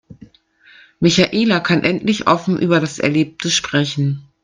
[0.99, 4.27] Michaela kann endlich offen über das Erlebte sprechen.